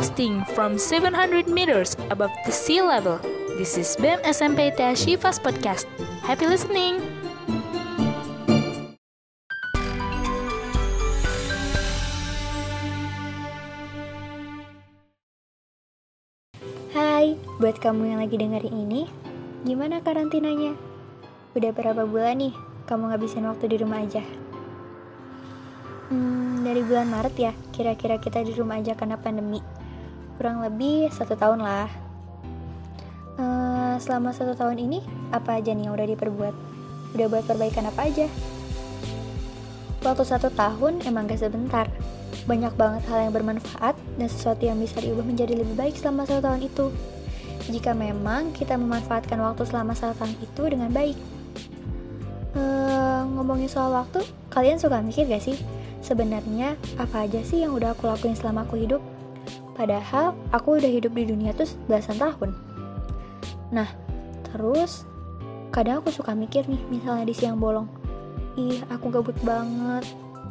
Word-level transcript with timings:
Broadcasting 0.00 0.48
from 0.56 0.80
700 0.80 1.44
meters 1.44 1.92
above 2.08 2.32
the 2.48 2.52
sea 2.56 2.80
level. 2.80 3.20
This 3.60 3.76
is 3.76 3.92
BEM 4.00 4.16
SMP 4.24 4.72
Tia 4.72 4.96
Shifas 4.96 5.36
Podcast. 5.36 5.84
Happy 6.24 6.48
listening! 6.48 7.04
Hai, 16.96 17.36
buat 17.60 17.76
kamu 17.76 18.16
yang 18.16 18.24
lagi 18.24 18.40
dengerin 18.40 18.72
ini, 18.72 19.04
gimana 19.68 20.00
karantinanya? 20.00 20.80
Udah 21.52 21.76
berapa 21.76 22.08
bulan 22.08 22.40
nih 22.40 22.56
kamu 22.88 23.12
ngabisin 23.12 23.44
waktu 23.44 23.68
di 23.68 23.76
rumah 23.76 24.00
aja? 24.00 24.24
Hmm, 26.08 26.64
dari 26.64 26.80
bulan 26.88 27.12
Maret 27.12 27.36
ya, 27.36 27.52
kira-kira 27.76 28.16
kita 28.16 28.40
di 28.40 28.56
rumah 28.56 28.80
aja 28.80 28.96
karena 28.96 29.20
pandemi. 29.20 29.60
Kurang 30.40 30.64
lebih 30.64 31.12
satu 31.12 31.36
tahun 31.36 31.60
lah. 31.60 31.92
Uh, 33.36 34.00
selama 34.00 34.32
satu 34.32 34.56
tahun 34.56 34.80
ini, 34.80 35.04
apa 35.36 35.60
aja 35.60 35.76
nih 35.76 35.84
yang 35.84 35.92
udah 35.92 36.08
diperbuat? 36.16 36.56
Udah 37.12 37.26
buat 37.28 37.44
perbaikan 37.44 37.84
apa 37.84 38.08
aja? 38.08 38.24
Waktu 40.00 40.24
satu 40.24 40.48
tahun 40.48 41.04
emang 41.04 41.28
gak 41.28 41.44
sebentar. 41.44 41.92
Banyak 42.48 42.72
banget 42.72 43.04
hal 43.12 43.28
yang 43.28 43.36
bermanfaat 43.36 44.00
dan 44.16 44.28
sesuatu 44.32 44.64
yang 44.64 44.80
bisa 44.80 45.04
diubah 45.04 45.28
menjadi 45.28 45.60
lebih 45.60 45.76
baik 45.76 46.00
selama 46.00 46.24
satu 46.24 46.40
tahun 46.40 46.64
itu. 46.64 46.88
Jika 47.68 47.92
memang 47.92 48.56
kita 48.56 48.80
memanfaatkan 48.80 49.36
waktu 49.44 49.68
selama 49.68 49.92
satu 49.92 50.24
tahun 50.24 50.40
itu 50.40 50.62
dengan 50.72 50.88
baik. 50.88 51.20
Uh, 52.56 53.28
ngomongin 53.36 53.68
soal 53.68 53.92
waktu, 53.92 54.24
kalian 54.48 54.80
suka 54.80 55.04
mikir 55.04 55.28
gak 55.28 55.44
sih? 55.44 55.60
Sebenarnya 56.00 56.80
apa 56.96 57.28
aja 57.28 57.44
sih 57.44 57.60
yang 57.60 57.76
udah 57.76 57.92
aku 57.92 58.08
lakuin 58.08 58.32
selama 58.32 58.64
aku 58.64 58.80
hidup? 58.80 59.19
Padahal 59.80 60.36
aku 60.52 60.76
udah 60.76 60.92
hidup 60.92 61.16
di 61.16 61.24
dunia 61.32 61.56
tuh 61.56 61.64
belasan 61.88 62.20
tahun. 62.20 62.52
Nah, 63.72 63.88
terus 64.52 65.08
kadang 65.72 66.04
aku 66.04 66.12
suka 66.12 66.36
mikir 66.36 66.68
nih, 66.68 66.84
misalnya 66.92 67.24
di 67.24 67.32
siang 67.32 67.56
bolong. 67.56 67.88
Ih, 68.60 68.84
aku 68.92 69.08
gabut 69.08 69.38
banget, 69.40 70.04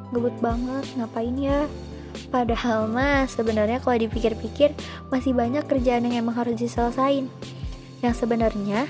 Gebut 0.09 0.33
banget, 0.41 0.85
ngapain 0.97 1.37
ya? 1.37 1.69
Padahal 2.33 2.89
mah 2.89 3.29
sebenarnya 3.29 3.77
kalau 3.77 4.01
dipikir-pikir 4.01 4.73
masih 5.13 5.37
banyak 5.37 5.61
kerjaan 5.69 6.09
yang 6.09 6.25
emang 6.25 6.41
harus 6.41 6.57
diselesain. 6.57 7.29
Yang 8.01 8.15
sebenarnya 8.25 8.89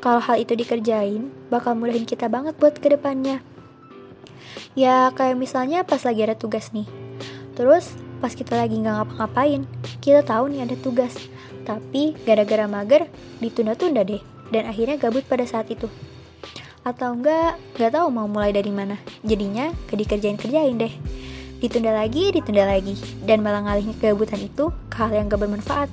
kalau 0.00 0.24
hal 0.24 0.40
itu 0.40 0.56
dikerjain 0.56 1.28
bakal 1.52 1.76
mudahin 1.76 2.08
kita 2.08 2.32
banget 2.32 2.56
buat 2.56 2.80
ke 2.80 2.96
depannya. 2.96 3.44
Ya 4.72 5.12
kayak 5.12 5.36
misalnya 5.36 5.84
pas 5.84 6.00
lagi 6.00 6.24
ada 6.24 6.36
tugas 6.36 6.72
nih. 6.72 6.88
Terus 7.52 7.92
pas 8.20 8.32
kita 8.34 8.54
lagi 8.58 8.78
nggak 8.78 8.94
ngapa-ngapain, 8.94 9.62
kita 9.98 10.26
tahu 10.26 10.52
nih 10.52 10.66
ada 10.66 10.76
tugas. 10.78 11.16
Tapi 11.64 12.12
gara-gara 12.28 12.68
mager 12.68 13.08
ditunda-tunda 13.40 14.04
deh 14.04 14.20
dan 14.52 14.68
akhirnya 14.68 15.00
gabut 15.00 15.24
pada 15.24 15.48
saat 15.48 15.70
itu. 15.72 15.88
Atau 16.84 17.16
enggak 17.16 17.56
nggak 17.80 17.92
tahu 17.96 18.06
mau 18.12 18.28
mulai 18.28 18.52
dari 18.52 18.68
mana. 18.68 19.00
Jadinya 19.24 19.72
ke 19.88 19.96
dikerjain 19.96 20.36
kerjain 20.36 20.76
deh. 20.76 20.92
Ditunda 21.64 21.96
lagi 21.96 22.28
ditunda 22.28 22.68
lagi 22.68 22.92
dan 23.24 23.40
malah 23.40 23.64
ngalihin 23.64 23.96
kegabutan 23.96 24.36
itu 24.44 24.68
ke 24.92 24.96
hal 25.00 25.16
yang 25.16 25.32
gak 25.32 25.40
bermanfaat. 25.40 25.88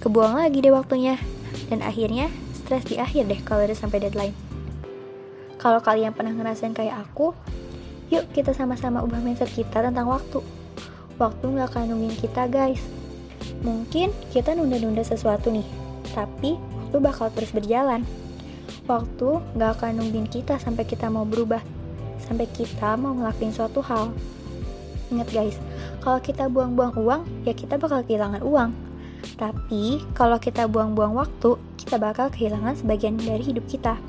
Kebuang 0.00 0.40
lagi 0.40 0.64
deh 0.64 0.72
waktunya 0.72 1.20
dan 1.68 1.84
akhirnya 1.84 2.32
stres 2.56 2.88
di 2.88 2.96
akhir 2.96 3.28
deh 3.28 3.40
kalau 3.44 3.68
udah 3.68 3.76
sampai 3.76 4.00
deadline. 4.00 4.32
Kalau 5.60 5.84
kalian 5.84 6.16
pernah 6.16 6.32
ngerasain 6.32 6.72
kayak 6.72 7.04
aku 7.04 7.36
yuk 8.08 8.24
kita 8.32 8.56
sama-sama 8.56 9.04
ubah 9.04 9.20
mindset 9.20 9.52
kita 9.52 9.84
tentang 9.84 10.08
waktu 10.08 10.40
waktu 11.18 11.44
nggak 11.44 11.74
akan 11.74 11.92
nungguin 11.92 12.16
kita 12.18 12.46
guys 12.46 12.82
mungkin 13.60 14.14
kita 14.30 14.54
nunda-nunda 14.54 15.02
sesuatu 15.02 15.50
nih 15.50 15.66
tapi 16.14 16.56
waktu 16.56 16.96
bakal 17.02 17.28
terus 17.34 17.52
berjalan 17.52 18.06
Waktu 18.88 19.28
gak 19.60 19.70
akan 19.76 20.00
nungguin 20.00 20.32
kita 20.32 20.56
sampai 20.56 20.88
kita 20.88 21.12
mau 21.12 21.28
berubah, 21.28 21.60
sampai 22.24 22.48
kita 22.48 22.96
mau 22.96 23.12
ngelakuin 23.12 23.52
suatu 23.52 23.84
hal. 23.84 24.08
Ingat 25.12 25.28
guys, 25.28 25.56
kalau 26.00 26.16
kita 26.24 26.48
buang-buang 26.48 26.96
uang, 26.96 27.22
ya 27.44 27.52
kita 27.52 27.76
bakal 27.76 28.00
kehilangan 28.00 28.40
uang. 28.40 28.72
Tapi, 29.36 30.00
kalau 30.16 30.40
kita 30.40 30.64
buang-buang 30.64 31.12
waktu, 31.20 31.60
kita 31.76 32.00
bakal 32.00 32.32
kehilangan 32.32 32.80
sebagian 32.80 33.20
dari 33.20 33.44
hidup 33.44 33.68
kita. 33.68 34.00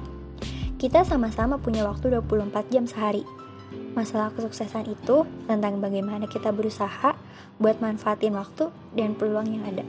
Kita 0.79 1.03
sama-sama 1.03 1.59
punya 1.59 1.83
waktu 1.83 2.15
24 2.15 2.71
jam 2.71 2.87
sehari. 2.87 3.27
Masalah 3.99 4.31
kesuksesan 4.31 4.95
itu 4.95 5.27
tentang 5.43 5.83
bagaimana 5.83 6.23
kita 6.23 6.55
berusaha 6.55 7.19
buat 7.59 7.83
manfaatin 7.83 8.31
waktu 8.31 8.71
dan 8.95 9.11
peluang 9.11 9.59
yang 9.59 9.67
ada. 9.67 9.83